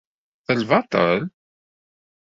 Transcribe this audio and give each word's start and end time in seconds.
D 0.47 0.49
lbaṭel? 0.61 1.21